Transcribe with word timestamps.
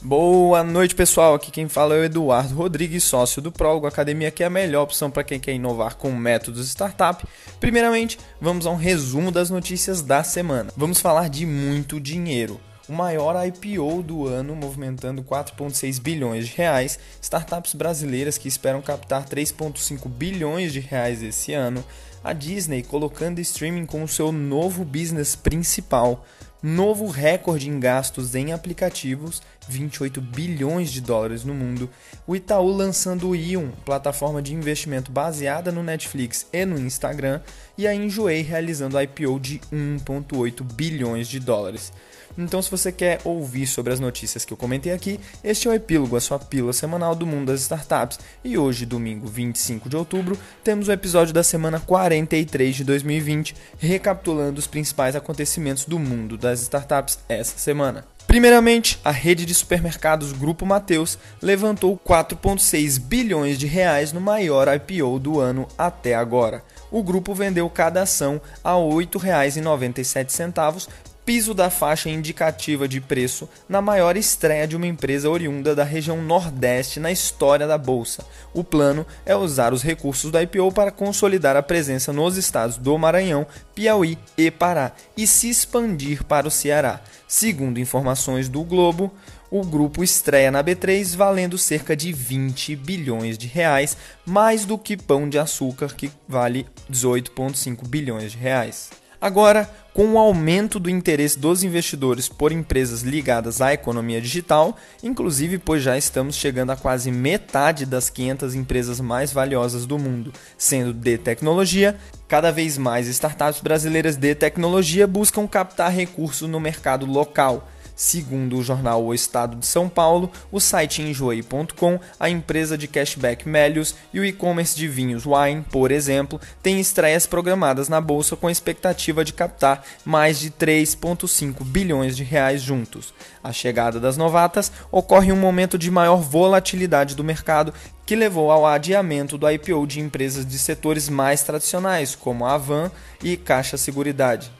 Boa 0.00 0.62
noite, 0.62 0.94
pessoal. 0.94 1.34
Aqui 1.34 1.50
quem 1.50 1.68
fala 1.68 1.96
é 1.96 1.98
o 1.98 2.04
Eduardo 2.04 2.54
Rodrigues, 2.54 3.02
sócio 3.02 3.42
do 3.42 3.50
Prólogo 3.50 3.84
Academia, 3.84 4.30
que 4.30 4.44
é 4.44 4.46
a 4.46 4.50
melhor 4.50 4.84
opção 4.84 5.10
para 5.10 5.24
quem 5.24 5.40
quer 5.40 5.52
inovar 5.52 5.96
com 5.96 6.12
métodos 6.12 6.68
startup. 6.68 7.26
Primeiramente, 7.58 8.16
vamos 8.40 8.64
a 8.64 8.70
um 8.70 8.76
resumo 8.76 9.32
das 9.32 9.50
notícias 9.50 10.00
da 10.00 10.22
semana. 10.22 10.72
Vamos 10.76 11.00
falar 11.00 11.28
de 11.28 11.44
muito 11.44 11.98
dinheiro. 11.98 12.60
O 12.88 12.92
maior 12.92 13.34
IPO 13.44 14.02
do 14.04 14.28
ano, 14.28 14.54
movimentando 14.54 15.20
4,6 15.22 16.00
bilhões 16.00 16.46
de 16.46 16.54
reais, 16.56 16.96
startups 17.20 17.74
brasileiras 17.74 18.38
que 18.38 18.46
esperam 18.46 18.80
captar 18.80 19.28
3,5 19.28 20.08
bilhões 20.08 20.72
de 20.72 20.78
reais 20.78 21.24
esse 21.24 21.52
ano, 21.52 21.84
a 22.22 22.32
Disney 22.32 22.84
colocando 22.84 23.40
streaming 23.40 23.84
como 23.84 24.06
seu 24.06 24.30
novo 24.30 24.84
business 24.84 25.36
principal, 25.36 26.24
novo 26.62 27.06
recorde 27.08 27.68
em 27.68 27.78
gastos 27.78 28.34
em 28.34 28.52
aplicativos, 28.52 29.42
28 29.68 30.20
bilhões 30.20 30.90
de 30.90 31.00
dólares 31.00 31.44
no 31.44 31.54
mundo, 31.54 31.88
o 32.26 32.34
Itaú 32.34 32.72
lançando 32.72 33.28
o 33.28 33.36
Ion, 33.36 33.70
plataforma 33.84 34.40
de 34.40 34.54
investimento 34.54 35.12
baseada 35.12 35.70
no 35.70 35.82
Netflix 35.82 36.46
e 36.52 36.64
no 36.64 36.78
Instagram, 36.78 37.40
e 37.76 37.86
a 37.86 37.94
Enjoei 37.94 38.42
realizando 38.42 38.98
a 38.98 39.04
IPO 39.04 39.38
de 39.38 39.60
1,8 39.72 40.62
bilhões 40.62 41.28
de 41.28 41.38
dólares. 41.38 41.92
Então, 42.38 42.62
se 42.62 42.70
você 42.70 42.92
quer 42.92 43.20
ouvir 43.24 43.66
sobre 43.66 43.92
as 43.92 43.98
notícias 43.98 44.44
que 44.44 44.52
eu 44.52 44.56
comentei 44.56 44.92
aqui, 44.92 45.18
este 45.42 45.66
é 45.66 45.70
o 45.72 45.74
Epílogo, 45.74 46.16
a 46.16 46.20
sua 46.20 46.38
pílula 46.38 46.72
semanal 46.72 47.14
do 47.16 47.26
mundo 47.26 47.48
das 47.48 47.62
startups. 47.62 48.20
E 48.44 48.56
hoje, 48.56 48.86
domingo 48.86 49.26
25 49.26 49.88
de 49.88 49.96
outubro, 49.96 50.38
temos 50.62 50.86
o 50.86 50.92
episódio 50.92 51.34
da 51.34 51.42
semana 51.42 51.80
43 51.80 52.76
de 52.76 52.84
2020, 52.84 53.56
recapitulando 53.78 54.58
os 54.58 54.68
principais 54.68 55.16
acontecimentos 55.16 55.84
do 55.84 55.98
mundo 55.98 56.38
das 56.38 56.62
startups 56.62 57.18
essa 57.28 57.58
semana. 57.58 58.17
Primeiramente, 58.28 59.00
a 59.02 59.10
rede 59.10 59.46
de 59.46 59.54
supermercados 59.54 60.34
Grupo 60.34 60.66
Mateus 60.66 61.18
levantou 61.40 61.98
4,6 61.98 63.00
bilhões 63.00 63.58
de 63.58 63.66
reais 63.66 64.12
no 64.12 64.20
maior 64.20 64.68
IPO 64.68 65.18
do 65.18 65.40
ano 65.40 65.66
até 65.78 66.14
agora. 66.14 66.62
O 66.90 67.02
grupo 67.02 67.34
vendeu 67.34 67.70
cada 67.70 68.02
ação 68.02 68.38
a 68.62 68.74
R$ 68.74 68.80
8,97 68.80 70.88
piso 71.28 71.52
da 71.52 71.68
faixa 71.68 72.08
indicativa 72.08 72.88
de 72.88 73.02
preço 73.02 73.46
na 73.68 73.82
maior 73.82 74.16
estreia 74.16 74.66
de 74.66 74.74
uma 74.74 74.86
empresa 74.86 75.28
oriunda 75.28 75.74
da 75.74 75.84
região 75.84 76.22
Nordeste 76.22 76.98
na 76.98 77.12
história 77.12 77.66
da 77.66 77.76
bolsa. 77.76 78.24
O 78.54 78.64
plano 78.64 79.04
é 79.26 79.36
usar 79.36 79.74
os 79.74 79.82
recursos 79.82 80.30
da 80.30 80.42
IPO 80.42 80.72
para 80.72 80.90
consolidar 80.90 81.54
a 81.54 81.62
presença 81.62 82.14
nos 82.14 82.38
estados 82.38 82.78
do 82.78 82.96
Maranhão, 82.96 83.46
Piauí 83.74 84.16
e 84.38 84.50
Pará 84.50 84.92
e 85.14 85.26
se 85.26 85.50
expandir 85.50 86.24
para 86.24 86.48
o 86.48 86.50
Ceará. 86.50 86.98
Segundo 87.26 87.78
informações 87.78 88.48
do 88.48 88.64
Globo, 88.64 89.12
o 89.50 89.62
grupo 89.62 90.02
estreia 90.02 90.50
na 90.50 90.64
B3 90.64 91.14
valendo 91.14 91.58
cerca 91.58 91.94
de 91.94 92.10
20 92.10 92.74
bilhões 92.74 93.36
de 93.36 93.46
reais, 93.46 93.98
mais 94.24 94.64
do 94.64 94.78
que 94.78 94.96
Pão 94.96 95.28
de 95.28 95.38
Açúcar, 95.38 95.94
que 95.94 96.10
vale 96.26 96.66
18,5 96.90 97.86
bilhões 97.86 98.32
de 98.32 98.38
reais. 98.38 98.88
Agora, 99.20 99.68
com 99.92 100.12
o 100.12 100.18
aumento 100.18 100.78
do 100.78 100.88
interesse 100.88 101.36
dos 101.36 101.64
investidores 101.64 102.28
por 102.28 102.52
empresas 102.52 103.02
ligadas 103.02 103.60
à 103.60 103.72
economia 103.72 104.20
digital, 104.20 104.76
inclusive 105.02 105.58
pois 105.58 105.82
já 105.82 105.98
estamos 105.98 106.36
chegando 106.36 106.70
a 106.70 106.76
quase 106.76 107.10
metade 107.10 107.84
das 107.84 108.08
500 108.08 108.54
empresas 108.54 109.00
mais 109.00 109.32
valiosas 109.32 109.86
do 109.86 109.98
mundo, 109.98 110.32
sendo 110.56 110.92
de 110.92 111.18
tecnologia, 111.18 111.96
cada 112.28 112.52
vez 112.52 112.78
mais 112.78 113.08
startups 113.08 113.60
brasileiras 113.60 114.14
de 114.14 114.36
tecnologia 114.36 115.04
buscam 115.04 115.48
captar 115.48 115.90
recursos 115.90 116.48
no 116.48 116.60
mercado 116.60 117.04
local 117.04 117.68
Segundo 117.98 118.56
o 118.56 118.62
jornal 118.62 119.04
O 119.04 119.12
Estado 119.12 119.56
de 119.56 119.66
São 119.66 119.88
Paulo, 119.88 120.30
o 120.52 120.60
site 120.60 121.02
enjoei.com, 121.02 121.98
a 122.20 122.30
empresa 122.30 122.78
de 122.78 122.86
cashback 122.86 123.48
Melius 123.48 123.92
e 124.14 124.20
o 124.20 124.24
e-commerce 124.24 124.76
de 124.76 124.86
vinhos 124.86 125.26
Wine, 125.26 125.64
por 125.68 125.90
exemplo, 125.90 126.40
têm 126.62 126.78
estreias 126.78 127.26
programadas 127.26 127.88
na 127.88 128.00
bolsa 128.00 128.36
com 128.36 128.46
a 128.46 128.52
expectativa 128.52 129.24
de 129.24 129.32
captar 129.32 129.82
mais 130.04 130.38
de 130.38 130.48
3,5 130.48 131.64
bilhões 131.64 132.16
de 132.16 132.22
reais 132.22 132.62
juntos. 132.62 133.12
A 133.42 133.52
chegada 133.52 133.98
das 133.98 134.16
novatas 134.16 134.70
ocorre 134.92 135.30
em 135.30 135.32
um 135.32 135.36
momento 135.36 135.76
de 135.76 135.90
maior 135.90 136.18
volatilidade 136.18 137.16
do 137.16 137.24
mercado 137.24 137.74
que 138.06 138.14
levou 138.14 138.52
ao 138.52 138.64
adiamento 138.64 139.36
do 139.36 139.50
IPO 139.50 139.84
de 139.88 139.98
empresas 139.98 140.46
de 140.46 140.56
setores 140.56 141.08
mais 141.08 141.42
tradicionais, 141.42 142.14
como 142.14 142.46
a 142.46 142.54
Avan 142.54 142.92
e 143.24 143.36
Caixa 143.36 143.76
Seguridade. 143.76 144.56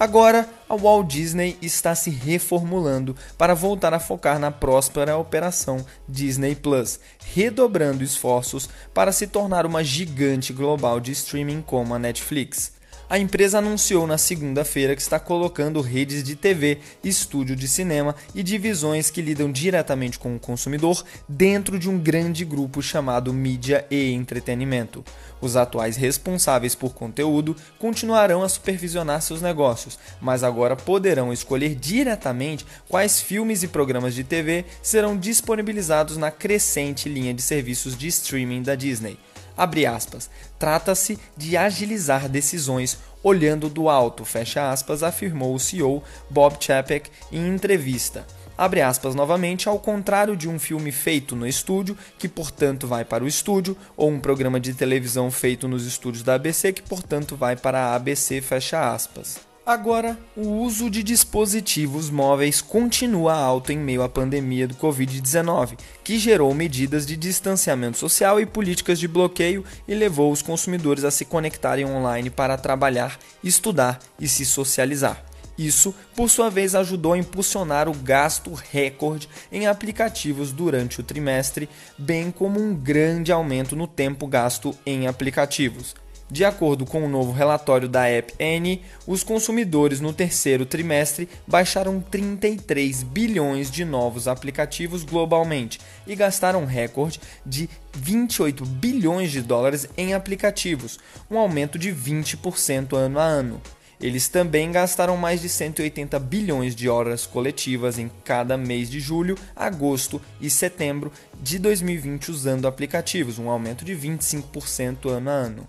Agora, 0.00 0.48
a 0.66 0.74
Walt 0.74 1.08
Disney 1.08 1.58
está 1.60 1.94
se 1.94 2.08
reformulando 2.08 3.14
para 3.36 3.54
voltar 3.54 3.92
a 3.92 4.00
focar 4.00 4.38
na 4.38 4.50
próspera 4.50 5.18
operação 5.18 5.84
Disney 6.08 6.54
Plus, 6.54 6.98
redobrando 7.34 8.02
esforços 8.02 8.66
para 8.94 9.12
se 9.12 9.26
tornar 9.26 9.66
uma 9.66 9.84
gigante 9.84 10.54
global 10.54 11.00
de 11.00 11.12
streaming 11.12 11.60
como 11.60 11.94
a 11.94 11.98
Netflix 11.98 12.79
a 13.10 13.18
empresa 13.18 13.58
anunciou 13.58 14.06
na 14.06 14.16
segunda-feira 14.16 14.94
que 14.94 15.02
está 15.02 15.18
colocando 15.18 15.80
redes 15.80 16.22
de 16.22 16.36
TV, 16.36 16.78
estúdio 17.02 17.56
de 17.56 17.66
cinema 17.66 18.14
e 18.32 18.40
divisões 18.40 19.10
que 19.10 19.20
lidam 19.20 19.50
diretamente 19.50 20.16
com 20.16 20.36
o 20.36 20.38
consumidor 20.38 21.04
dentro 21.28 21.76
de 21.76 21.90
um 21.90 21.98
grande 21.98 22.44
grupo 22.44 22.80
chamado 22.80 23.34
Mídia 23.34 23.84
e 23.90 24.12
Entretenimento. 24.12 25.04
Os 25.40 25.56
atuais 25.56 25.96
responsáveis 25.96 26.76
por 26.76 26.94
conteúdo 26.94 27.56
continuarão 27.80 28.44
a 28.44 28.48
supervisionar 28.48 29.20
seus 29.22 29.42
negócios, 29.42 29.98
mas 30.20 30.44
agora 30.44 30.76
poderão 30.76 31.32
escolher 31.32 31.74
diretamente 31.74 32.64
quais 32.88 33.20
filmes 33.20 33.64
e 33.64 33.68
programas 33.68 34.14
de 34.14 34.22
TV 34.22 34.64
serão 34.80 35.16
disponibilizados 35.16 36.16
na 36.16 36.30
crescente 36.30 37.08
linha 37.08 37.34
de 37.34 37.42
serviços 37.42 37.98
de 37.98 38.06
streaming 38.06 38.62
da 38.62 38.76
Disney. 38.76 39.18
Abre 39.56 39.86
aspas. 39.86 40.30
Trata-se 40.58 41.18
de 41.36 41.56
agilizar 41.56 42.28
decisões 42.28 42.98
olhando 43.22 43.68
do 43.68 43.88
alto, 43.88 44.24
fecha 44.24 44.70
aspas, 44.70 45.02
afirmou 45.02 45.54
o 45.54 45.60
CEO 45.60 46.02
Bob 46.28 46.56
Chapek 46.58 47.10
em 47.30 47.48
entrevista. 47.48 48.26
Abre 48.56 48.82
aspas 48.82 49.14
novamente, 49.14 49.68
ao 49.68 49.78
contrário 49.78 50.36
de 50.36 50.48
um 50.48 50.58
filme 50.58 50.92
feito 50.92 51.34
no 51.34 51.46
estúdio, 51.46 51.96
que 52.18 52.28
portanto 52.28 52.86
vai 52.86 53.06
para 53.06 53.24
o 53.24 53.28
estúdio, 53.28 53.74
ou 53.96 54.10
um 54.10 54.20
programa 54.20 54.60
de 54.60 54.74
televisão 54.74 55.30
feito 55.30 55.66
nos 55.66 55.86
estúdios 55.86 56.22
da 56.22 56.34
ABC, 56.34 56.72
que 56.72 56.82
portanto 56.82 57.36
vai 57.36 57.56
para 57.56 57.86
a 57.86 57.94
ABC, 57.94 58.40
fecha 58.42 58.92
aspas. 58.92 59.49
Agora, 59.64 60.18
o 60.34 60.48
uso 60.48 60.88
de 60.88 61.02
dispositivos 61.02 62.08
móveis 62.08 62.62
continua 62.62 63.34
alto 63.34 63.70
em 63.70 63.78
meio 63.78 64.02
à 64.02 64.08
pandemia 64.08 64.66
do 64.66 64.74
Covid-19, 64.74 65.78
que 66.02 66.18
gerou 66.18 66.52
medidas 66.54 67.04
de 67.04 67.14
distanciamento 67.14 67.98
social 67.98 68.40
e 68.40 68.46
políticas 68.46 68.98
de 68.98 69.06
bloqueio 69.06 69.62
e 69.86 69.94
levou 69.94 70.32
os 70.32 70.40
consumidores 70.40 71.04
a 71.04 71.10
se 71.10 71.26
conectarem 71.26 71.84
online 71.84 72.30
para 72.30 72.56
trabalhar, 72.56 73.18
estudar 73.44 74.00
e 74.18 74.26
se 74.26 74.46
socializar. 74.46 75.22
Isso, 75.58 75.94
por 76.16 76.30
sua 76.30 76.48
vez, 76.48 76.74
ajudou 76.74 77.12
a 77.12 77.18
impulsionar 77.18 77.86
o 77.86 77.92
gasto 77.92 78.54
recorde 78.54 79.28
em 79.52 79.66
aplicativos 79.66 80.52
durante 80.52 81.00
o 81.00 81.04
trimestre, 81.04 81.68
bem 81.98 82.30
como 82.30 82.58
um 82.58 82.74
grande 82.74 83.30
aumento 83.30 83.76
no 83.76 83.86
tempo 83.86 84.26
gasto 84.26 84.74
em 84.86 85.06
aplicativos. 85.06 85.94
De 86.30 86.44
acordo 86.44 86.86
com 86.86 87.02
o 87.02 87.06
um 87.06 87.08
novo 87.08 87.32
relatório 87.32 87.88
da 87.88 88.06
App 88.06 88.32
N, 88.38 88.80
os 89.04 89.24
consumidores 89.24 90.00
no 90.00 90.12
terceiro 90.12 90.64
trimestre 90.64 91.28
baixaram 91.44 92.00
33 92.00 93.02
bilhões 93.02 93.68
de 93.68 93.84
novos 93.84 94.28
aplicativos 94.28 95.02
globalmente 95.02 95.80
e 96.06 96.14
gastaram 96.14 96.62
um 96.62 96.66
recorde 96.66 97.20
de 97.44 97.68
28 97.94 98.64
bilhões 98.64 99.32
de 99.32 99.42
dólares 99.42 99.88
em 99.96 100.14
aplicativos, 100.14 101.00
um 101.28 101.36
aumento 101.36 101.76
de 101.76 101.92
20% 101.92 102.94
ano 102.94 103.18
a 103.18 103.24
ano. 103.24 103.60
Eles 104.00 104.28
também 104.28 104.70
gastaram 104.70 105.16
mais 105.16 105.42
de 105.42 105.48
180 105.48 106.18
bilhões 106.20 106.76
de 106.76 106.88
horas 106.88 107.26
coletivas 107.26 107.98
em 107.98 108.08
cada 108.24 108.56
mês 108.56 108.88
de 108.88 109.00
julho, 109.00 109.36
agosto 109.54 110.22
e 110.40 110.48
setembro 110.48 111.12
de 111.42 111.58
2020 111.58 112.30
usando 112.30 112.68
aplicativos, 112.68 113.38
um 113.38 113.50
aumento 113.50 113.84
de 113.84 113.94
25% 113.94 115.10
ano 115.10 115.28
a 115.28 115.32
ano. 115.32 115.68